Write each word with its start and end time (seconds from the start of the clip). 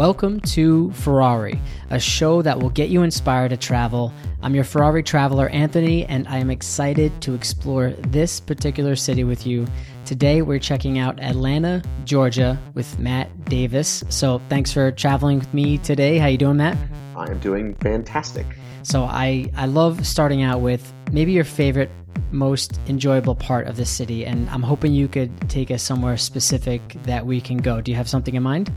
Welcome 0.00 0.40
to 0.40 0.90
Ferrari, 0.92 1.60
a 1.90 2.00
show 2.00 2.40
that 2.40 2.58
will 2.58 2.70
get 2.70 2.88
you 2.88 3.02
inspired 3.02 3.50
to 3.50 3.58
travel. 3.58 4.14
I'm 4.40 4.54
your 4.54 4.64
Ferrari 4.64 5.02
traveler, 5.02 5.50
Anthony, 5.50 6.06
and 6.06 6.26
I 6.26 6.38
am 6.38 6.48
excited 6.48 7.12
to 7.20 7.34
explore 7.34 7.90
this 8.08 8.40
particular 8.40 8.96
city 8.96 9.24
with 9.24 9.46
you. 9.46 9.66
Today, 10.06 10.40
we're 10.40 10.58
checking 10.58 10.98
out 10.98 11.20
Atlanta, 11.20 11.82
Georgia 12.06 12.58
with 12.72 12.98
Matt 12.98 13.44
Davis. 13.44 14.02
So, 14.08 14.40
thanks 14.48 14.72
for 14.72 14.90
traveling 14.90 15.38
with 15.38 15.52
me 15.52 15.76
today. 15.76 16.16
How 16.16 16.28
you 16.28 16.38
doing, 16.38 16.56
Matt? 16.56 16.78
I 17.14 17.30
am 17.30 17.38
doing 17.38 17.74
fantastic. 17.74 18.46
So, 18.82 19.04
I, 19.04 19.50
I 19.56 19.66
love 19.66 20.06
starting 20.06 20.42
out 20.42 20.60
with 20.60 20.92
maybe 21.12 21.32
your 21.32 21.44
favorite 21.44 21.90
most 22.32 22.78
enjoyable 22.86 23.34
part 23.34 23.66
of 23.66 23.76
the 23.76 23.84
city 23.84 24.24
and 24.26 24.48
i'm 24.50 24.62
hoping 24.62 24.92
you 24.92 25.08
could 25.08 25.30
take 25.48 25.70
us 25.70 25.82
somewhere 25.82 26.16
specific 26.16 26.96
that 27.04 27.24
we 27.24 27.40
can 27.40 27.56
go 27.56 27.80
do 27.80 27.90
you 27.90 27.96
have 27.96 28.08
something 28.08 28.34
in 28.34 28.42
mind 28.42 28.72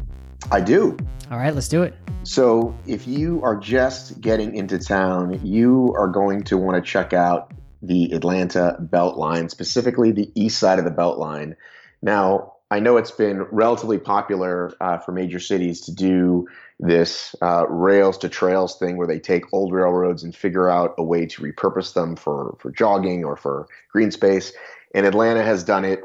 I 0.52 0.60
do. 0.62 0.98
all 1.32 1.38
right 1.38 1.54
let's 1.54 1.68
do 1.68 1.84
it 1.84 1.94
So, 2.24 2.74
if 2.88 3.06
you 3.06 3.42
are 3.44 3.58
just 3.58 4.22
getting 4.22 4.56
into 4.56 4.80
town, 4.80 5.42
you 5.44 5.94
are 5.98 6.08
going 6.08 6.44
to 6.44 6.58
want 6.58 6.82
to 6.84 6.90
check 6.90 7.12
out 7.12 7.54
the 7.82 8.14
Atlanta 8.14 8.78
Beltline, 8.82 9.50
specifically 9.52 10.14
the 10.14 10.32
east 10.36 10.58
side 10.58 10.80
of 10.80 10.86
the 10.86 10.92
Beltline. 10.92 11.56
Now, 12.02 12.53
I 12.74 12.80
know 12.80 12.98
it's 12.98 13.12
been 13.12 13.44
relatively 13.52 14.00
popular 14.00 14.74
uh, 14.82 14.98
for 14.98 15.12
major 15.12 15.40
cities 15.40 15.80
to 15.82 15.94
do 15.94 16.48
this 16.80 17.36
uh, 17.40 17.68
rails 17.70 18.18
to 18.18 18.30
trails 18.30 18.78
thing 18.78 18.98
where 18.98 19.06
they 19.06 19.20
take 19.20 19.54
old 19.54 19.72
railroads 19.72 20.24
and 20.24 20.36
figure 20.36 20.68
out 20.68 20.96
a 20.98 21.04
way 21.04 21.28
to 21.28 21.44
repurpose 21.44 21.94
them 21.94 22.16
for, 22.16 22.58
for 22.60 22.72
jogging 22.72 23.24
or 23.24 23.38
for 23.38 23.68
green 23.92 24.10
space. 24.10 24.54
And 24.96 25.06
Atlanta 25.06 25.44
has 25.44 25.64
done 25.64 25.86
it 25.86 26.04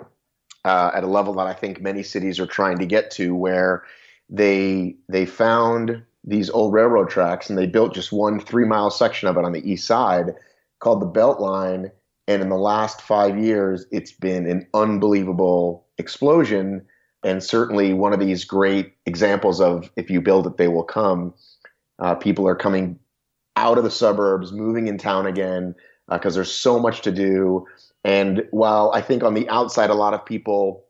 uh, 0.67 0.91
at 0.93 1.05
a 1.05 1.07
level 1.07 1.33
that 1.37 1.47
I 1.47 1.55
think 1.55 1.81
many 1.81 2.03
cities 2.03 2.39
are 2.39 2.47
trying 2.47 2.77
to 2.81 2.87
get 2.87 3.11
to, 3.13 3.35
where 3.35 3.85
they 4.29 4.97
they 5.09 5.25
found 5.25 6.03
these 6.23 6.51
old 6.51 6.75
railroad 6.75 7.09
tracks 7.09 7.49
and 7.49 7.59
they 7.59 7.67
built 7.67 7.95
just 7.95 8.13
one 8.13 8.41
three 8.41 8.67
mile 8.67 8.91
section 8.91 9.27
of 9.27 9.39
it 9.39 9.45
on 9.47 9.53
the 9.53 9.67
east 9.67 9.87
side 9.87 10.35
called 10.81 11.01
the 11.01 11.07
Beltline. 11.21 11.91
And 12.27 12.43
in 12.43 12.51
the 12.51 12.57
last 12.57 13.01
five 13.01 13.39
years, 13.39 13.87
it's 13.91 14.13
been 14.13 14.47
an 14.47 14.67
unbelievable 14.75 15.88
explosion 15.99 16.87
and 17.25 17.43
certainly 17.43 17.93
one 17.93 18.13
of 18.13 18.21
these 18.21 18.45
great 18.45 18.95
examples 19.07 19.61
of 19.61 19.91
if 19.97 20.11
you 20.11 20.21
build 20.21 20.47
it, 20.47 20.57
they 20.57 20.69
will 20.69 20.85
come. 20.85 21.35
Uh, 21.99 22.15
people 22.15 22.47
are 22.47 22.55
coming 22.55 22.99
out 23.57 23.77
of 23.77 23.85
the 23.85 23.91
suburbs, 23.91 24.53
moving 24.53 24.87
in 24.87 24.99
town 24.99 25.27
again 25.27 25.75
because 26.09 26.35
there's 26.35 26.51
so 26.51 26.79
much 26.79 27.03
to 27.03 27.11
do. 27.11 27.67
And 28.05 28.45
while 28.53 28.93
I 28.95 29.01
think 29.01 29.23
on 29.23 29.35
the 29.35 29.49
outside, 29.49 29.91
a 29.91 29.95
lot 29.95 30.15
of 30.15 30.25
people 30.25 30.85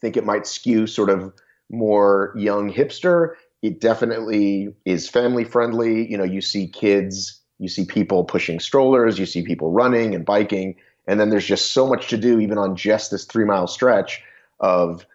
think 0.00 0.16
it 0.16 0.24
might 0.24 0.46
skew 0.46 0.86
sort 0.86 1.10
of 1.10 1.32
more 1.70 2.34
young 2.36 2.72
hipster, 2.72 3.34
it 3.62 3.80
definitely 3.80 4.74
is 4.84 5.08
family 5.08 5.44
friendly. 5.44 6.10
You 6.10 6.18
know, 6.18 6.24
you 6.24 6.40
see 6.40 6.68
kids, 6.68 7.40
you 7.58 7.68
see 7.68 7.86
people 7.86 8.24
pushing 8.24 8.60
strollers, 8.60 9.18
you 9.18 9.26
see 9.26 9.42
people 9.42 9.72
running 9.72 10.14
and 10.14 10.24
biking. 10.24 10.76
And 11.06 11.20
then 11.20 11.30
there's 11.30 11.46
just 11.46 11.72
so 11.72 11.86
much 11.86 12.08
to 12.08 12.16
do, 12.16 12.40
even 12.40 12.58
on 12.58 12.76
just 12.76 13.10
this 13.10 13.24
three 13.24 13.44
mile 13.44 13.66
stretch 13.66 14.22
of 14.60 15.06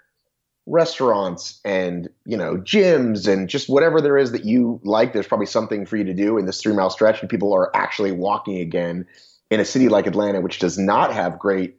restaurants 0.70 1.60
and 1.66 2.10
you 2.26 2.38
know 2.38 2.56
gyms 2.58 3.28
and 3.28 3.50
just 3.50 3.70
whatever 3.70 4.00
there 4.00 4.20
is 4.20 4.32
that 4.32 4.46
you 4.46 4.80
like 4.84 5.14
there's 5.14 5.26
probably 5.26 5.48
something 5.48 5.84
for 5.84 5.98
you 5.98 6.04
to 6.04 6.14
do 6.14 6.38
in 6.38 6.46
this 6.46 6.62
three 6.62 6.76
mile 6.76 6.92
stretch 6.92 7.22
and 7.22 7.30
people 7.30 7.52
are 7.52 7.76
actually 7.76 8.12
walking 8.12 8.60
again 8.60 9.04
in 9.50 9.60
a 9.60 9.66
city 9.66 9.90
like 9.90 10.06
atlanta 10.06 10.42
which 10.42 10.60
does 10.60 10.78
not 10.78 11.12
have 11.12 11.40
great 11.40 11.76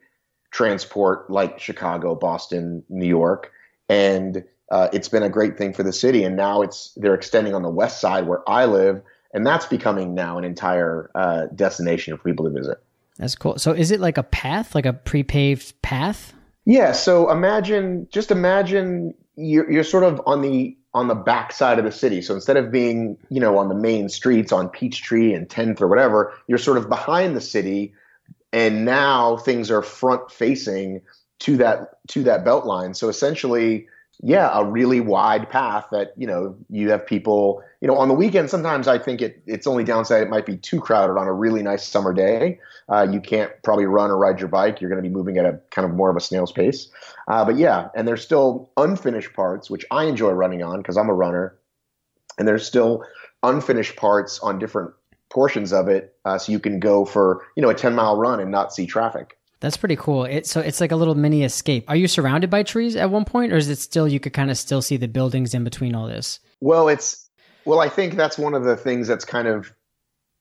transport 0.51 1.29
like 1.29 1.57
chicago 1.57 2.13
boston 2.15 2.83
new 2.89 3.07
york. 3.07 3.51
And 3.89 4.43
uh, 4.69 4.87
it's 4.93 5.09
been 5.09 5.23
a 5.23 5.29
great 5.29 5.57
thing 5.57 5.73
for 5.73 5.83
the 5.83 5.91
city. 5.91 6.23
And 6.23 6.37
now 6.37 6.61
it's 6.61 6.93
they're 6.95 7.13
extending 7.13 7.53
on 7.53 7.61
the 7.61 7.69
west 7.69 7.99
side 7.99 8.27
where 8.27 8.47
i 8.47 8.65
live. 8.65 9.01
And 9.33 9.45
that's 9.45 9.65
becoming 9.65 10.13
now 10.13 10.37
an 10.37 10.43
entire 10.43 11.09
uh, 11.15 11.45
destination 11.55 12.15
for 12.17 12.23
people 12.23 12.45
to 12.45 12.51
visit 12.51 12.77
that's 13.21 13.35
cool 13.35 13.57
so 13.57 13.71
is 13.71 13.91
it 13.91 14.01
like 14.01 14.17
a 14.17 14.23
path 14.23 14.75
like 14.75 14.85
a 14.85 14.91
pre-paved 14.91 15.81
path 15.81 16.33
Yeah. 16.65 16.91
So 16.91 17.31
imagine, 17.31 18.07
just 18.11 18.31
imagine 18.31 19.13
you're, 19.35 19.69
you're 19.71 19.83
sort 19.83 20.03
of 20.03 20.21
on 20.25 20.41
the 20.41 20.77
on 20.93 21.07
the 21.07 21.15
back 21.15 21.53
side 21.53 21.79
of 21.79 21.85
the 21.85 21.91
city. 21.91 22.21
So 22.21 22.33
instead 22.33 22.57
of 22.57 22.69
being, 22.69 23.17
you 23.29 23.39
know, 23.39 23.57
on 23.57 23.69
the 23.69 23.75
main 23.75 24.09
streets 24.09 24.51
on 24.51 24.67
Peachtree 24.67 25.33
and 25.33 25.47
10th 25.47 25.79
or 25.79 25.87
whatever, 25.87 26.33
you're 26.47 26.57
sort 26.57 26.77
of 26.77 26.89
behind 26.89 27.35
the 27.35 27.41
city, 27.41 27.93
and 28.51 28.83
now 28.83 29.37
things 29.37 29.71
are 29.71 29.81
front 29.81 30.29
facing 30.29 31.01
to 31.39 31.57
that 31.57 31.97
to 32.09 32.23
that 32.23 32.43
belt 32.43 32.65
line. 32.65 32.93
So 32.93 33.07
essentially, 33.09 33.87
yeah, 34.23 34.51
a 34.53 34.63
really 34.63 34.99
wide 34.99 35.49
path 35.49 35.87
that 35.91 36.13
you 36.15 36.27
know 36.27 36.55
you 36.69 36.91
have 36.91 37.05
people. 37.05 37.63
You 37.81 37.87
know, 37.87 37.97
on 37.97 38.07
the 38.07 38.13
weekend, 38.13 38.49
sometimes 38.49 38.87
I 38.87 38.99
think 38.99 39.21
it 39.21 39.41
its 39.47 39.65
only 39.65 39.83
downside 39.83 40.21
it 40.21 40.29
might 40.29 40.45
be 40.45 40.57
too 40.57 40.79
crowded 40.79 41.17
on 41.17 41.27
a 41.27 41.33
really 41.33 41.63
nice 41.63 41.87
summer 41.87 42.13
day. 42.13 42.59
Uh, 42.87 43.07
you 43.09 43.19
can't 43.19 43.51
probably 43.63 43.85
run 43.85 44.11
or 44.11 44.17
ride 44.17 44.39
your 44.39 44.49
bike. 44.49 44.79
You're 44.79 44.91
going 44.91 45.01
to 45.01 45.09
be 45.09 45.13
moving 45.13 45.37
at 45.37 45.45
a 45.45 45.59
kind 45.71 45.89
of 45.89 45.95
more 45.95 46.09
of 46.11 46.15
a 46.15 46.19
snail's 46.19 46.51
pace. 46.51 46.89
Uh, 47.27 47.43
but 47.45 47.57
yeah, 47.57 47.87
and 47.95 48.07
there's 48.07 48.23
still 48.23 48.69
unfinished 48.77 49.33
parts, 49.33 49.69
which 49.69 49.85
I 49.89 50.05
enjoy 50.05 50.31
running 50.31 50.61
on 50.61 50.77
because 50.77 50.97
I'm 50.97 51.09
a 51.09 51.13
runner. 51.13 51.57
And 52.37 52.47
there's 52.47 52.65
still 52.65 53.03
unfinished 53.43 53.95
parts 53.95 54.39
on 54.39 54.59
different 54.59 54.91
portions 55.31 55.73
of 55.73 55.87
it, 55.87 56.15
uh, 56.25 56.37
so 56.37 56.51
you 56.51 56.59
can 56.59 56.79
go 56.79 57.05
for 57.05 57.43
you 57.55 57.63
know 57.63 57.69
a 57.69 57.75
10 57.75 57.95
mile 57.95 58.17
run 58.17 58.39
and 58.39 58.51
not 58.51 58.71
see 58.71 58.85
traffic. 58.85 59.37
That's 59.61 59.77
pretty 59.77 59.95
cool 59.95 60.25
it, 60.25 60.45
so 60.45 60.59
it's 60.59 60.81
like 60.81 60.91
a 60.91 60.95
little 60.95 61.15
mini 61.15 61.43
escape 61.43 61.85
are 61.87 61.95
you 61.95 62.07
surrounded 62.07 62.49
by 62.49 62.61
trees 62.61 62.95
at 62.95 63.09
one 63.09 63.23
point 63.23 63.53
or 63.53 63.57
is 63.57 63.69
it 63.69 63.79
still 63.79 64.07
you 64.07 64.19
could 64.19 64.33
kind 64.33 64.51
of 64.51 64.57
still 64.57 64.81
see 64.81 64.97
the 64.97 65.07
buildings 65.07 65.53
in 65.53 65.63
between 65.63 65.95
all 65.95 66.07
this 66.07 66.39
Well, 66.61 66.89
it's 66.89 67.29
well, 67.65 67.79
I 67.79 67.89
think 67.89 68.15
that's 68.15 68.37
one 68.37 68.53
of 68.53 68.63
the 68.63 68.75
things 68.75 69.07
that's 69.07 69.25
kind 69.25 69.47
of, 69.47 69.73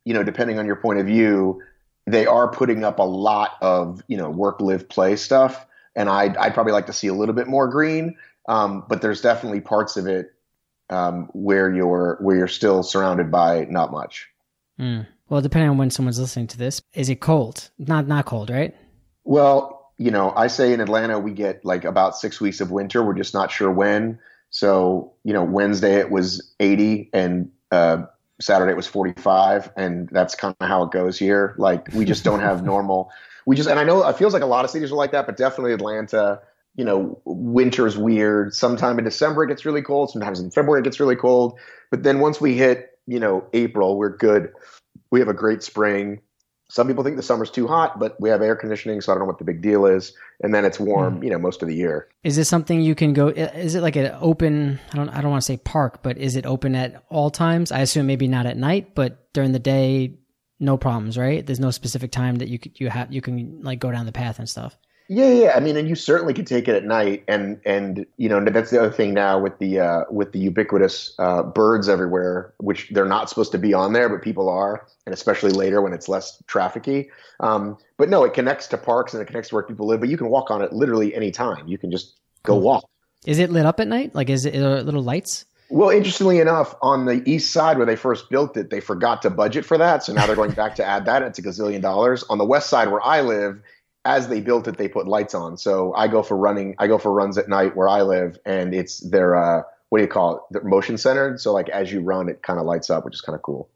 you 0.05 0.15
know, 0.15 0.23
depending 0.23 0.59
on 0.59 0.67
your 0.67 0.77
point 0.77 0.99
of 0.99 1.07
view, 1.07 1.63
they 2.07 2.27
are 2.27 2.51
putting 2.51 2.85
up 2.85 2.99
a 2.99 3.05
lot 3.05 3.53
of 3.61 4.03
you 4.07 4.17
know 4.17 4.31
work, 4.31 4.61
live, 4.61 4.89
play 4.89 5.17
stuff, 5.17 5.67
and 5.97 6.09
I'd 6.09 6.37
I'd 6.37 6.55
probably 6.55 6.73
like 6.73 6.87
to 6.87 6.93
see 6.93 7.09
a 7.09 7.15
little 7.15 7.35
bit 7.35 7.49
more 7.49 7.69
green. 7.69 8.17
Um, 8.49 8.85
but 8.89 9.03
there's 9.03 9.21
definitely 9.21 9.61
parts 9.61 9.97
of 9.97 10.07
it 10.07 10.33
um, 10.89 11.29
where 11.33 11.73
you're 11.73 12.19
where 12.21 12.37
you're 12.37 12.49
still 12.49 12.83
surrounded 12.83 13.31
by 13.31 13.67
not 13.71 13.93
much. 13.93 14.29
Hmm. 14.79 15.01
well 15.29 15.43
depending 15.43 15.69
on 15.69 15.77
when 15.77 15.91
someone's 15.91 16.19
listening 16.19 16.47
to 16.47 16.57
this 16.57 16.81
is 16.95 17.11
it 17.11 17.21
cold 17.21 17.69
not 17.77 18.07
not 18.07 18.25
cold 18.25 18.49
right 18.49 18.75
Well, 19.25 19.81
you 19.99 20.11
know, 20.11 20.33
I 20.35 20.47
say 20.47 20.73
in 20.73 20.81
Atlanta 20.81 21.19
we 21.19 21.33
get 21.33 21.65
like 21.65 21.85
about 21.85 22.17
six 22.17 22.41
weeks 22.41 22.61
of 22.61 22.71
winter. 22.71 23.03
We're 23.03 23.15
just 23.15 23.35
not 23.35 23.51
sure 23.51 23.71
when. 23.71 24.19
So, 24.49 25.13
you 25.25 25.33
know, 25.33 25.45
Wednesday 25.45 25.97
it 25.97 26.11
was 26.11 26.53
80 26.59 27.11
and 27.13 27.51
uh, 27.71 28.05
Saturday 28.41 28.73
it 28.73 28.77
was 28.77 28.87
45. 28.87 29.71
And 29.77 30.09
that's 30.11 30.35
kind 30.35 30.57
of 30.59 30.69
how 30.69 30.85
it 30.85 30.91
goes 30.91 31.19
here. 31.19 31.55
Like, 31.59 31.89
we 31.93 32.05
just 32.05 32.25
don't 32.25 32.41
have 32.41 32.65
normal. 32.65 33.11
We 33.47 33.57
just, 33.57 33.69
and 33.69 33.79
I 33.79 33.85
know 33.85 34.07
it 34.07 34.17
feels 34.17 34.33
like 34.33 34.43
a 34.43 34.47
lot 34.47 34.65
of 34.65 34.71
cities 34.71 34.91
are 34.91 34.97
like 34.97 35.13
that, 35.13 35.27
but 35.27 35.37
definitely 35.37 35.73
Atlanta, 35.73 36.41
you 36.77 36.85
know, 36.85 37.21
winter 37.25 37.87
is 37.87 37.99
weird. 37.99 38.55
Sometime 38.55 38.99
in 38.99 39.05
December 39.05 39.45
it 39.45 39.49
gets 39.49 39.65
really 39.65 39.83
cold. 39.83 40.11
Sometimes 40.11 40.41
in 40.41 40.51
February 40.51 40.81
it 40.81 40.85
gets 40.85 40.99
really 40.99 41.17
cold. 41.17 41.59
But 41.91 42.03
then 42.03 42.21
once 42.21 42.41
we 42.41 42.55
hit, 42.55 42.99
you 43.07 43.21
know, 43.21 43.47
April, 43.53 43.97
we're 43.97 44.17
good. 44.17 44.53
We 45.11 45.21
have 45.21 45.29
a 45.29 45.35
great 45.35 45.63
spring 45.63 46.21
some 46.71 46.87
people 46.87 47.03
think 47.03 47.17
the 47.17 47.23
summer's 47.23 47.51
too 47.51 47.67
hot, 47.67 47.99
but 47.99 48.19
we 48.21 48.31
have 48.31 48.43
air 48.43 48.55
conditioning, 48.55 49.01
so 49.01 49.11
I 49.11 49.15
don't 49.15 49.23
know 49.23 49.27
what 49.27 49.39
the 49.39 49.45
big 49.45 49.61
deal 49.61 49.87
is. 49.87 50.13
And 50.41 50.55
then 50.55 50.65
it's 50.65 50.79
warm, 50.79 51.17
hmm. 51.17 51.25
you 51.25 51.31
know, 51.31 51.39
most 51.39 51.63
of 51.63 51.69
the 51.69 51.75
year. 51.75 52.09
Is 52.23 52.37
this 52.37 52.49
something 52.49 52.81
you 52.81 52.95
can 52.95 53.13
go? 53.13 53.29
Is 53.29 53.75
it 53.75 53.81
like 53.81 53.97
an 53.97 54.17
open? 54.21 54.79
I 54.93 54.97
don't. 54.97 55.09
I 55.09 55.21
don't 55.21 55.31
want 55.31 55.43
to 55.43 55.47
say 55.47 55.57
park, 55.57 56.03
but 56.03 56.17
is 56.17 56.37
it 56.37 56.47
open 56.47 56.77
at 56.77 57.05
all 57.09 57.31
times? 57.31 57.73
I 57.73 57.81
assume 57.81 58.07
maybe 58.07 58.29
not 58.29 58.47
at 58.47 58.57
night, 58.57 58.95
but 58.95 59.33
during 59.33 59.53
the 59.53 59.59
day, 59.59 60.19
no 60.61 60.77
problems, 60.77 61.19
right? 61.19 61.45
There's 61.45 61.61
no 61.61 61.73
specific 61.73 62.13
time 62.13 62.37
that 62.37 62.49
you 62.49 62.59
could, 62.59 62.79
you 62.79 62.89
have 62.89 63.13
you 63.13 63.21
can 63.21 63.63
like 63.63 63.81
go 63.81 63.91
down 63.91 64.07
the 64.07 64.13
path 64.13 64.39
and 64.39 64.49
stuff. 64.49 64.79
Yeah, 65.13 65.29
yeah. 65.29 65.53
I 65.57 65.61
mean, 65.61 65.77
and 65.77 65.89
you 65.89 65.97
certainly 65.97 66.33
could 66.33 66.47
take 66.47 66.69
it 66.69 66.77
at 66.77 66.85
night, 66.85 67.25
and 67.27 67.61
and 67.67 68.07
you 68.17 68.29
know 68.29 68.45
that's 68.45 68.71
the 68.71 68.79
other 68.79 68.93
thing 68.93 69.13
now 69.13 69.41
with 69.41 69.59
the 69.59 69.81
uh, 69.81 70.05
with 70.09 70.31
the 70.31 70.39
ubiquitous 70.39 71.13
uh, 71.19 71.43
birds 71.43 71.89
everywhere, 71.89 72.55
which 72.59 72.89
they're 72.93 73.07
not 73.09 73.29
supposed 73.29 73.51
to 73.51 73.59
be 73.59 73.75
on 73.75 73.93
there, 73.93 74.09
but 74.09 74.23
people 74.23 74.49
are, 74.49 74.87
and 75.07 75.13
especially 75.13 75.51
later 75.51 75.83
when 75.83 75.93
it's 75.93 76.09
less 76.09 76.41
trafficy. 76.47 77.09
Um, 77.41 77.77
but 77.97 78.09
no, 78.09 78.23
it 78.23 78.35
connects 78.35 78.69
to 78.69 78.79
parks 78.79 79.13
and 79.13 79.21
it 79.21 79.27
connects 79.27 79.49
to 79.49 79.57
where 79.57 79.65
people 79.65 79.89
live, 79.89 79.99
but 79.99 80.09
you 80.11 80.17
can 80.17 80.29
walk 80.29 80.49
on 80.49 80.63
it 80.63 80.73
literally 80.73 81.13
any 81.13 81.33
time. 81.33 81.67
You 81.67 81.77
can 81.77 81.91
just 81.91 82.17
go 82.45 82.53
Cool. 82.53 82.61
walk. 82.61 82.85
Is 83.27 83.41
it 83.41 83.51
lit 83.51 83.67
up 83.67 83.81
at 83.81 83.89
night? 83.89 84.15
Like, 84.15 84.31
is 84.31 84.47
it 84.47 84.55
are 84.55 84.81
little 84.81 85.03
lights? 85.03 85.45
Well, 85.71 85.91
interestingly 85.91 86.39
enough, 86.39 86.75
on 86.83 87.07
the 87.07 87.23
east 87.29 87.53
side 87.53 87.79
where 87.79 87.87
they 87.87 87.97
first 87.97 88.31
built 88.31 88.57
it, 88.57 88.71
they 88.71 88.81
forgot 88.81 89.23
to 89.23 89.31
budget 89.31 89.65
for 89.65 89.77
that. 89.77 90.05
So 90.05 90.13
now 90.13 90.27
they're 90.27 90.37
going 90.37 90.51
back 90.65 90.77
to 90.77 90.85
add 90.85 91.05
that. 91.07 91.23
It's 91.23 91.39
a 91.41 91.43
gazillion 91.43 91.81
dollars. 91.81 92.23
On 92.31 92.39
the 92.39 92.45
west 92.45 92.71
side 92.71 92.91
where 92.93 93.05
I 93.05 93.23
live, 93.23 93.61
as 94.05 94.29
they 94.29 94.41
built 94.41 94.67
it, 94.69 94.77
they 94.77 94.89
put 94.89 95.07
lights 95.07 95.35
on. 95.35 95.57
So 95.57 95.95
I 95.95 96.09
go 96.09 96.23
for 96.23 96.37
running. 96.37 96.75
I 96.79 96.87
go 96.87 96.99
for 96.99 97.13
runs 97.13 97.39
at 97.39 97.49
night 97.49 97.77
where 97.77 97.89
I 97.89 98.03
live, 98.03 98.39
and 98.45 98.75
it's 98.75 99.01
their 99.01 99.37
uh, 99.37 99.63
what 99.91 99.99
do 99.99 100.03
you 100.03 100.09
call 100.09 100.37
it? 100.37 100.43
They're 100.51 100.65
motion 100.65 100.97
centered. 100.97 101.41
So 101.41 101.53
like 101.53 101.69
as 101.69 101.93
you 101.93 102.01
run, 102.01 102.29
it 102.29 102.43
kind 102.43 102.59
of 102.59 102.67
lights 102.67 102.91
up, 102.91 103.05
which 103.05 103.15
is 103.15 103.21
kind 103.21 103.37
of 103.37 103.43
cool. 103.43 103.69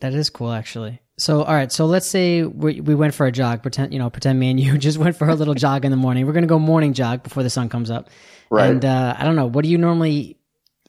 That 0.00 0.14
is 0.14 0.30
cool, 0.30 0.52
actually. 0.52 1.00
So, 1.16 1.42
all 1.42 1.54
right. 1.54 1.70
So 1.70 1.86
let's 1.86 2.06
say 2.06 2.42
we, 2.42 2.80
we 2.80 2.94
went 2.94 3.14
for 3.14 3.26
a 3.26 3.32
jog. 3.32 3.62
Pretend, 3.62 3.92
you 3.92 3.98
know, 3.98 4.10
pretend 4.10 4.38
me 4.38 4.50
and 4.50 4.58
you 4.58 4.76
just 4.78 4.98
went 4.98 5.16
for 5.16 5.28
a 5.28 5.34
little 5.34 5.54
jog 5.54 5.84
in 5.84 5.90
the 5.90 5.96
morning. 5.96 6.26
We're 6.26 6.32
going 6.32 6.42
to 6.42 6.48
go 6.48 6.58
morning 6.58 6.92
jog 6.92 7.22
before 7.22 7.42
the 7.42 7.50
sun 7.50 7.68
comes 7.68 7.90
up. 7.90 8.10
Right. 8.50 8.70
And 8.70 8.84
uh, 8.84 9.14
I 9.16 9.24
don't 9.24 9.36
know. 9.36 9.46
What 9.46 9.62
do 9.62 9.70
you 9.70 9.78
normally 9.78 10.36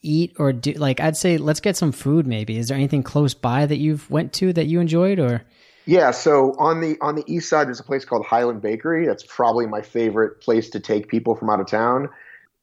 eat 0.03 0.33
or 0.37 0.51
do 0.51 0.73
like 0.73 0.99
I'd 0.99 1.15
say 1.15 1.37
let's 1.37 1.61
get 1.61 1.77
some 1.77 1.91
food 1.91 2.27
maybe. 2.27 2.57
Is 2.57 2.67
there 2.67 2.77
anything 2.77 3.03
close 3.03 3.33
by 3.33 3.65
that 3.65 3.77
you've 3.77 4.09
went 4.11 4.33
to 4.33 4.51
that 4.53 4.65
you 4.65 4.79
enjoyed 4.81 5.17
or 5.17 5.43
Yeah, 5.85 6.11
so 6.11 6.55
on 6.59 6.79
the 6.81 6.97
on 7.01 7.15
the 7.15 7.23
east 7.27 7.49
side 7.49 7.67
there's 7.67 7.79
a 7.79 7.83
place 7.83 8.05
called 8.05 8.25
Highland 8.25 8.61
Bakery. 8.61 9.05
That's 9.05 9.23
probably 9.27 9.65
my 9.65 9.81
favorite 9.81 10.39
place 10.39 10.69
to 10.71 10.79
take 10.79 11.09
people 11.09 11.35
from 11.35 11.49
out 11.49 11.59
of 11.59 11.67
town. 11.67 12.09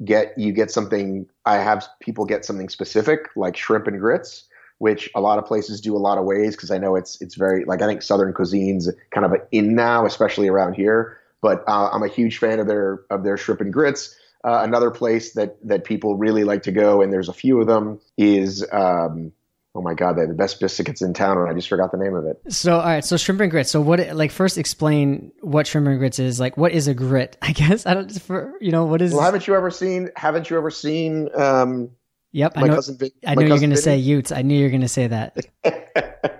Get 0.03 0.39
you 0.39 0.53
get 0.53 0.71
something 0.71 1.27
I 1.45 1.57
have 1.57 1.87
people 2.01 2.25
get 2.25 2.45
something 2.45 2.71
specific 2.71 3.29
like 3.37 3.57
shrimp 3.57 3.87
and 3.87 4.01
grits, 4.01 4.45
which 4.79 5.11
a 5.15 5.21
lot 5.21 5.39
of 5.39 5.45
places 5.45 5.83
do 5.83 5.95
a 5.95 5.99
lot 5.99 6.17
of 6.17 6.25
ways 6.25 6.57
because 6.57 6.71
I 6.71 6.79
know 6.79 6.97
it's 6.97 7.21
it's 7.21 7.35
very 7.35 7.65
like 7.67 7.83
I 7.83 7.87
think 7.87 8.01
southern 8.01 8.33
cuisine's 8.33 8.89
kind 9.11 9.27
of 9.27 9.35
in 9.53 9.75
now, 9.75 10.07
especially 10.07 10.49
around 10.49 10.75
here. 10.75 11.19
But 11.43 11.65
uh, 11.69 11.91
I'm 11.93 12.03
a 12.03 12.09
huge 12.09 12.39
fan 12.39 12.59
of 12.59 12.67
their 12.67 13.01
of 13.11 13.23
their 13.25 13.37
shrimp 13.37 13.61
and 13.61 13.73
grits. 13.73 14.17
Uh, 14.43 14.61
another 14.63 14.91
place 14.91 15.35
that 15.35 15.59
that 15.67 15.85
people 15.85 16.17
really 16.17 16.45
like 16.45 16.63
to 16.63 16.73
go, 16.73 17.03
and 17.03 17.13
there's 17.13 17.29
a 17.29 17.35
few 17.35 17.61
of 17.61 17.67
them, 17.67 18.01
is 18.17 18.67
um, 18.73 19.33
oh 19.75 19.83
my 19.83 19.95
god, 19.95 20.17
they're 20.17 20.27
the 20.27 20.35
best 20.35 20.61
biscuits 20.61 21.03
in 21.03 21.15
town, 21.15 21.39
and 21.39 21.49
I 21.49 21.55
just 21.55 21.69
forgot 21.69 21.93
the 21.93 21.99
name 21.99 22.15
of 22.15 22.25
it. 22.25 22.41
So 22.53 22.79
all 22.79 22.85
right, 22.85 23.05
so 23.05 23.17
shrimp 23.17 23.41
and 23.41 23.51
grits. 23.51 23.71
So 23.71 23.81
what? 23.81 24.15
Like 24.15 24.31
first, 24.33 24.59
explain 24.59 25.33
what 25.41 25.67
shrimp 25.67 25.87
and 25.87 25.99
grits 25.99 26.19
is. 26.19 26.41
Like, 26.41 26.57
what 26.57 26.73
is 26.73 26.89
a 26.89 26.95
grit? 26.95 27.37
I 27.43 27.53
guess 27.53 27.87
I 27.87 27.95
don't. 27.95 28.11
For 28.21 28.55
you 28.61 28.73
know, 28.73 28.85
what 28.85 29.03
is? 29.03 29.13
Well, 29.13 29.23
haven't 29.23 29.47
you 29.47 29.55
ever 29.55 29.71
seen? 29.71 30.11
Haven't 30.17 30.51
you 30.51 30.57
ever 30.57 30.71
seen? 30.71 31.29
Um, 31.35 31.91
yep, 32.33 32.57
my 32.57 32.63
I 32.63 32.67
know. 32.69 32.75
cousin. 32.77 32.99
Vin- 32.99 33.11
I 33.27 33.35
my 33.35 33.43
knew 33.43 33.47
you 33.47 33.51
were 33.51 33.55
cousin 33.57 33.71
going 33.71 33.77
to 33.77 33.83
say? 33.83 33.97
Utes. 33.97 34.33
I 34.33 34.43
knew 34.43 34.57
you 34.57 34.65
were 34.65 34.71
going 34.71 34.81
to 34.83 34.89
say 34.89 35.07
that. 35.07 35.37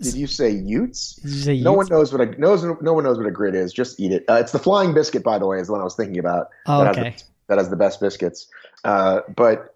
Did 0.00 0.14
you 0.14 0.28
say 0.28 0.50
Utes? 0.50 1.16
Did 1.16 1.32
you 1.32 1.40
say 1.40 1.60
No 1.60 1.72
one 1.72 1.88
knows 1.88 2.12
what 2.12 2.20
a 2.20 2.26
knows. 2.38 2.62
No 2.62 2.92
one 2.92 3.02
knows 3.02 3.18
what 3.18 3.26
a 3.26 3.32
grit 3.32 3.56
is. 3.56 3.72
Just 3.72 3.98
eat 3.98 4.12
it. 4.12 4.24
Uh, 4.28 4.34
it's 4.34 4.52
the 4.52 4.58
flying 4.58 4.94
biscuit, 4.94 5.24
by 5.24 5.38
the 5.38 5.46
way, 5.46 5.58
is 5.58 5.66
the 5.66 5.72
one 5.72 5.80
I 5.80 5.84
was 5.84 5.96
thinking 5.96 6.18
about. 6.18 6.48
Oh, 6.66 6.84
that, 6.84 6.96
okay. 6.96 7.10
has 7.10 7.22
the, 7.22 7.28
that 7.48 7.58
has 7.58 7.70
the 7.70 7.76
best 7.76 8.00
biscuits. 8.00 8.48
Uh, 8.84 9.22
but 9.34 9.74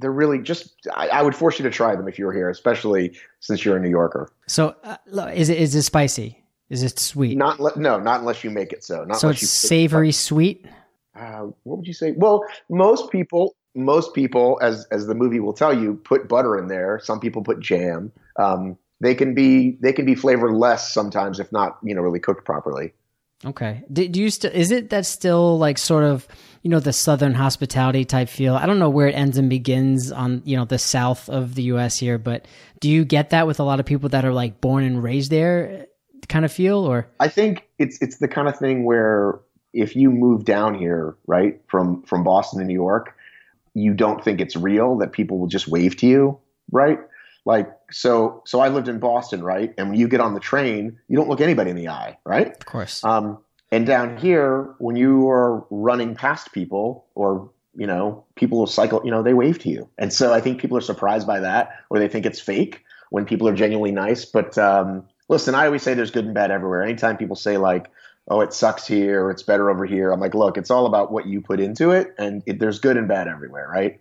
they're 0.00 0.12
really 0.12 0.38
just. 0.38 0.74
I, 0.94 1.08
I 1.08 1.22
would 1.22 1.34
force 1.34 1.58
you 1.58 1.62
to 1.64 1.70
try 1.70 1.94
them 1.94 2.08
if 2.08 2.18
you 2.18 2.26
were 2.26 2.32
here, 2.32 2.50
especially 2.50 3.16
since 3.40 3.64
you're 3.64 3.76
a 3.76 3.80
New 3.80 3.90
Yorker. 3.90 4.30
So 4.46 4.74
uh, 4.84 4.96
is 5.34 5.48
it 5.48 5.58
is 5.58 5.74
it 5.74 5.82
spicy? 5.82 6.42
Is 6.68 6.82
it 6.82 6.98
sweet? 6.98 7.36
Not 7.36 7.60
le- 7.60 7.76
no, 7.76 7.98
not 7.98 8.20
unless 8.20 8.44
you 8.44 8.50
make 8.50 8.72
it 8.72 8.84
so. 8.84 9.04
Not 9.04 9.18
so 9.18 9.30
it's 9.30 9.48
savory 9.48 10.12
sweet. 10.12 10.66
uh, 11.14 11.48
what 11.64 11.78
would 11.78 11.86
you 11.86 11.92
say? 11.92 12.12
Well, 12.12 12.44
most 12.68 13.10
people, 13.10 13.56
most 13.74 14.14
people, 14.14 14.58
as 14.62 14.86
as 14.90 15.06
the 15.06 15.14
movie 15.14 15.40
will 15.40 15.52
tell 15.52 15.76
you, 15.76 15.94
put 16.04 16.28
butter 16.28 16.56
in 16.58 16.68
there. 16.68 17.00
Some 17.02 17.20
people 17.20 17.42
put 17.42 17.60
jam. 17.60 18.12
Um, 18.36 18.78
they 19.00 19.14
can 19.14 19.34
be 19.34 19.78
they 19.80 19.92
can 19.92 20.04
be 20.04 20.14
flavorless 20.14 20.92
sometimes 20.92 21.40
if 21.40 21.50
not 21.52 21.78
you 21.82 21.94
know 21.94 22.02
really 22.02 22.20
cooked 22.20 22.44
properly. 22.44 22.92
Okay. 23.44 23.82
Do, 23.90 24.06
do 24.06 24.20
you 24.20 24.30
still? 24.30 24.50
Is 24.52 24.70
it 24.70 24.90
that 24.90 25.06
still 25.06 25.58
like 25.58 25.78
sort 25.78 26.04
of 26.04 26.28
you 26.62 26.70
know 26.70 26.80
the 26.80 26.92
southern 26.92 27.32
hospitality 27.32 28.04
type 28.04 28.28
feel? 28.28 28.54
I 28.54 28.66
don't 28.66 28.78
know 28.78 28.90
where 28.90 29.06
it 29.06 29.12
ends 29.12 29.38
and 29.38 29.48
begins 29.48 30.12
on 30.12 30.42
you 30.44 30.56
know 30.56 30.66
the 30.66 30.78
south 30.78 31.28
of 31.28 31.54
the 31.54 31.62
U.S. 31.64 31.96
here, 31.96 32.18
but 32.18 32.46
do 32.80 32.90
you 32.90 33.04
get 33.04 33.30
that 33.30 33.46
with 33.46 33.58
a 33.58 33.64
lot 33.64 33.80
of 33.80 33.86
people 33.86 34.10
that 34.10 34.24
are 34.24 34.32
like 34.32 34.60
born 34.60 34.84
and 34.84 35.02
raised 35.02 35.30
there, 35.30 35.86
kind 36.28 36.44
of 36.44 36.52
feel 36.52 36.78
or? 36.78 37.08
I 37.18 37.28
think 37.28 37.66
it's 37.78 38.00
it's 38.02 38.18
the 38.18 38.28
kind 38.28 38.46
of 38.46 38.58
thing 38.58 38.84
where 38.84 39.40
if 39.72 39.96
you 39.96 40.10
move 40.10 40.44
down 40.44 40.74
here, 40.74 41.16
right, 41.26 41.60
from 41.66 42.02
from 42.02 42.24
Boston 42.24 42.60
to 42.60 42.66
New 42.66 42.74
York, 42.74 43.16
you 43.72 43.94
don't 43.94 44.22
think 44.22 44.42
it's 44.42 44.56
real 44.56 44.98
that 44.98 45.12
people 45.12 45.38
will 45.38 45.48
just 45.48 45.66
wave 45.66 45.96
to 45.98 46.06
you, 46.06 46.38
right? 46.70 46.98
Like 47.50 47.68
so 47.90 48.44
so 48.46 48.60
I 48.60 48.68
lived 48.68 48.86
in 48.86 49.00
Boston, 49.00 49.42
right? 49.42 49.74
And 49.76 49.90
when 49.90 49.98
you 49.98 50.06
get 50.06 50.20
on 50.20 50.34
the 50.34 50.40
train, 50.40 51.00
you 51.08 51.16
don't 51.16 51.28
look 51.28 51.40
anybody 51.40 51.68
in 51.70 51.74
the 51.74 51.88
eye, 51.88 52.16
right? 52.24 52.46
Of 52.46 52.64
course. 52.64 53.02
Um, 53.02 53.38
and 53.72 53.84
down 53.86 54.16
here, 54.18 54.76
when 54.78 54.94
you 54.94 55.28
are 55.28 55.66
running 55.68 56.14
past 56.14 56.52
people 56.52 57.06
or 57.16 57.50
you 57.74 57.88
know, 57.88 58.24
people 58.36 58.58
will 58.58 58.68
cycle, 58.68 59.00
you 59.04 59.10
know, 59.10 59.24
they 59.24 59.34
wave 59.34 59.58
to 59.60 59.68
you. 59.68 59.88
And 59.98 60.12
so 60.12 60.32
I 60.32 60.40
think 60.40 60.60
people 60.60 60.78
are 60.78 60.80
surprised 60.92 61.26
by 61.26 61.40
that 61.40 61.70
or 61.90 61.98
they 61.98 62.06
think 62.06 62.24
it's 62.24 62.40
fake 62.40 62.84
when 63.10 63.24
people 63.24 63.48
are 63.48 63.54
genuinely 63.54 63.90
nice. 63.90 64.24
But 64.24 64.56
um, 64.56 65.08
listen, 65.28 65.56
I 65.56 65.66
always 65.66 65.82
say 65.82 65.94
there's 65.94 66.12
good 66.12 66.26
and 66.26 66.34
bad 66.34 66.52
everywhere. 66.52 66.84
Anytime 66.84 67.16
people 67.16 67.34
say 67.34 67.56
like, 67.56 67.90
oh, 68.28 68.42
it 68.42 68.52
sucks 68.52 68.86
here 68.86 69.24
or 69.24 69.32
it's 69.32 69.42
better 69.42 69.70
over 69.70 69.86
here, 69.86 70.12
I'm 70.12 70.20
like, 70.20 70.34
look, 70.34 70.56
it's 70.56 70.70
all 70.70 70.86
about 70.86 71.10
what 71.10 71.26
you 71.26 71.40
put 71.40 71.58
into 71.58 71.90
it. 71.90 72.14
And 72.16 72.44
it, 72.46 72.60
there's 72.60 72.78
good 72.78 72.96
and 72.96 73.08
bad 73.08 73.26
everywhere, 73.26 73.68
right? 73.68 74.00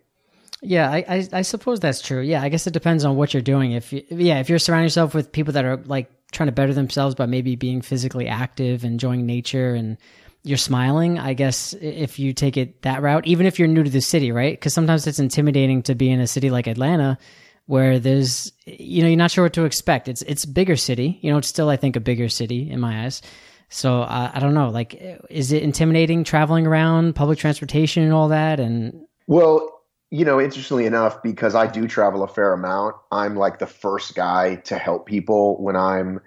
Yeah, 0.61 0.89
I, 0.89 1.06
I 1.07 1.27
I 1.33 1.41
suppose 1.41 1.79
that's 1.79 2.01
true. 2.01 2.21
Yeah, 2.21 2.41
I 2.41 2.50
guess 2.50 2.67
it 2.67 2.73
depends 2.73 3.06
on 3.06 3.15
what 3.15 3.33
you're 3.33 3.41
doing. 3.41 3.71
If 3.71 3.94
you, 3.94 4.03
yeah, 4.09 4.39
if 4.39 4.50
you're 4.50 4.59
surrounding 4.59 4.85
yourself 4.85 5.13
with 5.13 5.31
people 5.31 5.53
that 5.53 5.65
are 5.65 5.77
like 5.77 6.11
trying 6.31 6.47
to 6.47 6.53
better 6.53 6.73
themselves 6.73 7.15
by 7.15 7.25
maybe 7.25 7.56
being 7.56 7.81
physically 7.81 8.27
active, 8.27 8.83
enjoying 8.83 9.25
nature, 9.25 9.73
and 9.73 9.97
you're 10.44 10.57
smiling, 10.57 11.17
I 11.17 11.33
guess 11.33 11.73
if 11.73 12.19
you 12.19 12.33
take 12.33 12.57
it 12.57 12.81
that 12.81 13.01
route, 13.01 13.25
even 13.25 13.45
if 13.45 13.57
you're 13.57 13.67
new 13.67 13.83
to 13.83 13.89
the 13.89 14.01
city, 14.01 14.31
right? 14.31 14.53
Because 14.53 14.73
sometimes 14.73 15.07
it's 15.07 15.19
intimidating 15.19 15.81
to 15.83 15.95
be 15.95 16.09
in 16.09 16.19
a 16.19 16.27
city 16.27 16.50
like 16.50 16.67
Atlanta, 16.67 17.17
where 17.65 18.00
there's 18.00 18.51
you 18.65 19.01
know 19.01 19.07
you're 19.07 19.17
not 19.17 19.31
sure 19.31 19.45
what 19.45 19.53
to 19.53 19.65
expect. 19.65 20.07
It's 20.09 20.23
it's 20.23 20.44
a 20.44 20.50
bigger 20.50 20.75
city, 20.75 21.19
you 21.21 21.31
know. 21.31 21.38
It's 21.38 21.47
still 21.47 21.69
I 21.69 21.77
think 21.77 21.95
a 21.95 22.01
bigger 22.01 22.27
city 22.27 22.69
in 22.69 22.81
my 22.81 23.05
eyes. 23.05 23.21
So 23.69 24.01
uh, 24.01 24.31
I 24.33 24.39
don't 24.39 24.55
know. 24.55 24.69
Like, 24.69 25.00
is 25.29 25.51
it 25.51 25.63
intimidating 25.63 26.23
traveling 26.23 26.65
around 26.65 27.15
public 27.15 27.38
transportation 27.38 28.03
and 28.03 28.12
all 28.12 28.29
that? 28.29 28.59
And 28.59 29.05
Well, 29.27 29.78
you 30.11 30.25
know, 30.25 30.41
interestingly 30.41 30.85
enough, 30.85 31.21
because 31.21 31.53
I 31.53 31.67
do 31.67 31.88
travel 31.88 32.23
a 32.23 32.27
fair 32.27 32.53
amount, 32.53 32.95
I'm 33.11 33.35
like 33.35 33.59
the 33.59 33.67
first 33.67 34.15
guy 34.15 34.56
to 34.65 34.77
help 34.77 35.06
people 35.06 35.61
when 35.61 35.75
I'm 35.75 36.21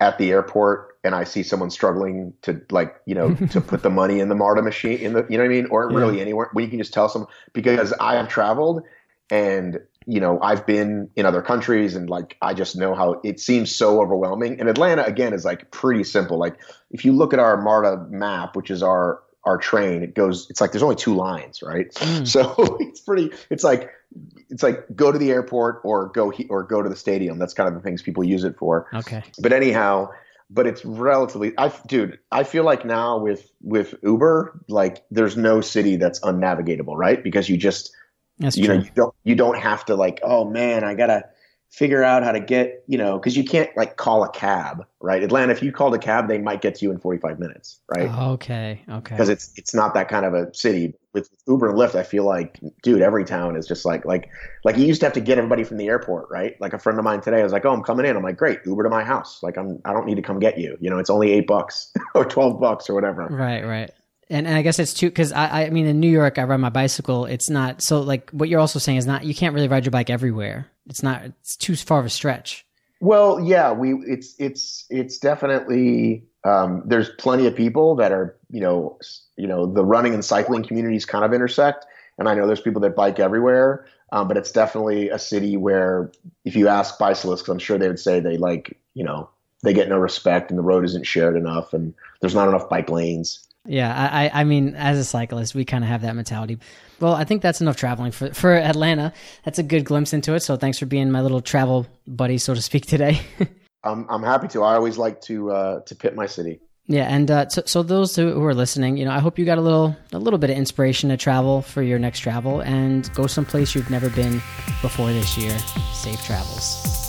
at 0.00 0.16
the 0.16 0.30
airport 0.30 0.98
and 1.04 1.14
I 1.14 1.24
see 1.24 1.42
someone 1.42 1.70
struggling 1.70 2.32
to 2.42 2.62
like, 2.70 2.96
you 3.04 3.14
know, 3.14 3.34
to 3.34 3.60
put 3.60 3.82
the 3.82 3.90
money 3.90 4.20
in 4.20 4.30
the 4.30 4.34
MARTA 4.34 4.62
machine 4.62 4.98
in 4.98 5.12
the, 5.12 5.26
you 5.28 5.36
know 5.36 5.44
what 5.44 5.50
I 5.50 5.54
mean? 5.54 5.66
Or 5.66 5.88
really 5.90 6.20
anywhere 6.20 6.48
when 6.52 6.64
you 6.64 6.70
can 6.70 6.78
just 6.78 6.94
tell 6.94 7.08
someone 7.08 7.30
because 7.52 7.92
I 8.00 8.14
have 8.14 8.28
traveled 8.28 8.82
and, 9.30 9.80
you 10.06 10.20
know, 10.20 10.40
I've 10.40 10.66
been 10.66 11.10
in 11.14 11.26
other 11.26 11.42
countries 11.42 11.96
and 11.96 12.08
like, 12.08 12.38
I 12.40 12.54
just 12.54 12.74
know 12.74 12.94
how 12.94 13.20
it 13.22 13.38
seems 13.38 13.74
so 13.74 14.00
overwhelming. 14.00 14.58
And 14.60 14.68
Atlanta 14.68 15.04
again 15.04 15.34
is 15.34 15.44
like 15.44 15.70
pretty 15.70 16.04
simple. 16.04 16.38
Like 16.38 16.58
if 16.90 17.04
you 17.04 17.12
look 17.12 17.34
at 17.34 17.38
our 17.38 17.60
MARTA 17.60 18.06
map, 18.08 18.56
which 18.56 18.70
is 18.70 18.82
our, 18.82 19.20
our 19.44 19.58
train, 19.58 20.02
it 20.02 20.14
goes, 20.14 20.48
it's 20.50 20.60
like, 20.60 20.72
there's 20.72 20.82
only 20.82 20.96
two 20.96 21.14
lines, 21.14 21.62
right? 21.62 21.92
Mm. 21.94 22.26
So 22.26 22.54
it's 22.80 23.00
pretty. 23.00 23.30
It's 23.50 23.64
like 23.64 23.90
it's 24.48 24.62
like 24.62 24.84
go 24.94 25.12
to 25.12 25.18
the 25.18 25.30
airport 25.30 25.80
or 25.84 26.08
go 26.08 26.30
he, 26.30 26.46
or 26.48 26.62
go 26.62 26.82
to 26.82 26.88
the 26.88 26.96
stadium. 26.96 27.38
That's 27.38 27.54
kind 27.54 27.68
of 27.68 27.74
the 27.74 27.80
things 27.80 28.02
people 28.02 28.24
use 28.24 28.44
it 28.44 28.56
for. 28.56 28.88
okay, 28.92 29.22
But 29.38 29.52
anyhow, 29.52 30.10
but 30.50 30.66
it's 30.66 30.84
relatively. 30.84 31.52
I 31.56 31.72
dude, 31.86 32.18
I 32.30 32.44
feel 32.44 32.64
like 32.64 32.84
now 32.84 33.18
with 33.18 33.50
with 33.62 33.94
Uber, 34.02 34.64
like 34.68 35.04
there's 35.10 35.36
no 35.36 35.60
city 35.60 35.96
that's 35.96 36.20
unnavigatable, 36.20 36.96
right? 36.96 37.22
Because 37.22 37.48
you 37.48 37.56
just 37.56 37.92
that's 38.38 38.56
you 38.56 38.66
true. 38.66 38.78
know 38.78 38.82
you 38.82 38.90
don't 38.94 39.14
you 39.24 39.34
don't 39.36 39.58
have 39.58 39.84
to 39.86 39.94
like 39.94 40.20
oh 40.22 40.44
man 40.44 40.82
I 40.82 40.94
gotta 40.94 41.26
figure 41.70 42.02
out 42.02 42.22
how 42.22 42.32
to 42.32 42.40
get 42.40 42.82
you 42.88 42.98
know 42.98 43.18
because 43.18 43.36
you 43.36 43.44
can't 43.44 43.70
like 43.76 43.96
call 43.96 44.24
a 44.24 44.30
cab 44.30 44.84
right 45.00 45.22
Atlanta 45.22 45.52
if 45.52 45.62
you 45.62 45.70
called 45.72 45.94
a 45.94 45.98
cab 45.98 46.28
they 46.28 46.38
might 46.38 46.60
get 46.60 46.74
to 46.74 46.84
you 46.84 46.90
in 46.90 46.98
45 46.98 47.38
minutes 47.38 47.80
right 47.88 48.10
oh, 48.12 48.32
Okay, 48.32 48.82
okay. 48.88 49.14
because 49.14 49.28
it's 49.28 49.52
it's 49.56 49.74
not 49.74 49.94
that 49.94 50.08
kind 50.08 50.26
of 50.26 50.34
a 50.34 50.52
city 50.54 50.94
with 51.12 51.28
Uber 51.46 51.70
and 51.70 51.78
Lyft. 51.78 51.94
I 51.94 52.02
feel 52.02 52.24
like, 52.24 52.60
dude, 52.82 53.02
every 53.02 53.24
town 53.24 53.56
is 53.56 53.66
just 53.66 53.84
like 53.84 54.04
like 54.04 54.30
like 54.64 54.76
you 54.76 54.86
used 54.86 55.00
to 55.00 55.06
have 55.06 55.12
to 55.14 55.20
get 55.20 55.38
everybody 55.38 55.64
from 55.64 55.76
the 55.76 55.88
airport, 55.88 56.30
right? 56.30 56.60
Like 56.60 56.72
a 56.72 56.78
friend 56.78 56.98
of 56.98 57.04
mine 57.04 57.20
today 57.20 57.40
I 57.40 57.42
was 57.42 57.52
like, 57.52 57.64
"Oh, 57.64 57.72
I'm 57.72 57.82
coming 57.82 58.06
in." 58.06 58.16
I'm 58.16 58.22
like, 58.22 58.36
"Great, 58.36 58.60
Uber 58.64 58.84
to 58.84 58.90
my 58.90 59.04
house." 59.04 59.42
Like 59.42 59.56
I'm 59.56 59.80
I 59.84 59.92
don't 59.92 60.06
need 60.06 60.16
to 60.16 60.22
come 60.22 60.38
get 60.38 60.58
you. 60.58 60.76
You 60.80 60.90
know, 60.90 60.98
it's 60.98 61.10
only 61.10 61.32
eight 61.32 61.46
bucks 61.46 61.92
or 62.14 62.24
twelve 62.24 62.60
bucks 62.60 62.88
or 62.88 62.94
whatever. 62.94 63.26
Right, 63.26 63.64
right. 63.64 63.90
And, 64.28 64.46
and 64.46 64.56
I 64.56 64.62
guess 64.62 64.78
it's 64.78 64.94
too 64.94 65.08
because 65.08 65.32
I, 65.32 65.64
I 65.64 65.70
mean 65.70 65.86
in 65.86 65.98
New 65.98 66.10
York 66.10 66.38
I 66.38 66.44
ride 66.44 66.58
my 66.58 66.70
bicycle. 66.70 67.26
It's 67.26 67.50
not 67.50 67.82
so 67.82 68.00
like 68.00 68.30
what 68.30 68.48
you're 68.48 68.60
also 68.60 68.78
saying 68.78 68.98
is 68.98 69.06
not 69.06 69.24
you 69.24 69.34
can't 69.34 69.54
really 69.54 69.68
ride 69.68 69.84
your 69.84 69.90
bike 69.90 70.10
everywhere. 70.10 70.70
It's 70.90 71.02
not 71.02 71.24
it's 71.24 71.56
too 71.56 71.76
far 71.76 72.00
of 72.00 72.06
a 72.06 72.10
stretch. 72.10 72.66
Well, 73.00 73.40
yeah, 73.40 73.72
we 73.72 73.94
it's 74.06 74.34
it's 74.38 74.84
it's 74.90 75.16
definitely 75.18 76.24
um, 76.44 76.82
there's 76.84 77.08
plenty 77.10 77.46
of 77.46 77.56
people 77.56 77.94
that 77.96 78.12
are 78.12 78.36
you 78.50 78.60
know 78.60 78.98
you 79.36 79.46
know 79.46 79.66
the 79.66 79.84
running 79.84 80.12
and 80.12 80.24
cycling 80.24 80.64
communities 80.64 81.06
kind 81.06 81.24
of 81.24 81.32
intersect, 81.32 81.86
and 82.18 82.28
I 82.28 82.34
know 82.34 82.46
there's 82.46 82.60
people 82.60 82.82
that 82.82 82.96
bike 82.96 83.18
everywhere, 83.18 83.86
um, 84.12 84.28
but 84.28 84.36
it's 84.36 84.52
definitely 84.52 85.08
a 85.08 85.18
city 85.18 85.56
where 85.56 86.10
if 86.44 86.56
you 86.56 86.68
ask 86.68 86.98
bicyclists, 86.98 87.48
I'm 87.48 87.58
sure 87.58 87.78
they 87.78 87.88
would 87.88 88.00
say 88.00 88.20
they 88.20 88.36
like 88.36 88.76
you 88.94 89.04
know 89.04 89.30
they 89.62 89.72
get 89.72 89.88
no 89.88 89.96
respect 89.96 90.50
and 90.50 90.58
the 90.58 90.62
road 90.62 90.84
isn't 90.84 91.06
shared 91.06 91.36
enough 91.36 91.72
and 91.72 91.94
there's 92.20 92.34
not 92.34 92.48
enough 92.48 92.68
bike 92.68 92.90
lanes. 92.90 93.46
Yeah, 93.66 93.94
I, 93.94 94.40
I 94.40 94.44
mean, 94.44 94.74
as 94.74 94.98
a 94.98 95.04
cyclist, 95.04 95.54
we 95.54 95.66
kind 95.66 95.84
of 95.84 95.90
have 95.90 96.00
that 96.02 96.16
mentality. 96.16 96.58
Well, 96.98 97.12
I 97.14 97.24
think 97.24 97.42
that's 97.42 97.60
enough 97.60 97.76
traveling 97.76 98.10
for 98.10 98.32
for 98.32 98.54
Atlanta. 98.54 99.12
That's 99.44 99.58
a 99.58 99.62
good 99.62 99.84
glimpse 99.84 100.12
into 100.12 100.34
it. 100.34 100.40
So 100.40 100.56
thanks 100.56 100.78
for 100.78 100.86
being 100.86 101.10
my 101.10 101.20
little 101.20 101.40
travel 101.42 101.86
buddy, 102.06 102.38
so 102.38 102.54
to 102.54 102.62
speak, 102.62 102.86
today. 102.94 103.20
I'm 103.84 104.06
I'm 104.08 104.22
happy 104.22 104.48
to. 104.48 104.62
I 104.62 104.74
always 104.74 104.98
like 104.98 105.20
to 105.22 105.50
uh, 105.50 105.80
to 105.80 105.94
pit 105.94 106.14
my 106.14 106.26
city. 106.26 106.60
yeah, 106.86 107.04
and 107.04 107.30
uh, 107.30 107.48
so 107.48 107.62
so 107.66 107.82
those 107.82 108.16
who 108.16 108.32
who 108.32 108.44
are 108.44 108.54
listening, 108.54 108.96
you 108.96 109.04
know, 109.04 109.12
I 109.12 109.18
hope 109.18 109.38
you 109.38 109.44
got 109.44 109.58
a 109.58 109.62
little 109.62 109.94
a 110.12 110.18
little 110.18 110.38
bit 110.38 110.50
of 110.50 110.56
inspiration 110.56 111.10
to 111.10 111.16
travel 111.16 111.62
for 111.62 111.82
your 111.82 111.98
next 111.98 112.20
travel 112.20 112.60
and 112.60 113.12
go 113.14 113.26
someplace 113.26 113.74
you've 113.74 113.90
never 113.90 114.10
been 114.10 114.42
before 114.82 115.12
this 115.12 115.36
year. 115.38 115.56
Safe 115.92 116.22
travels. 116.24 116.99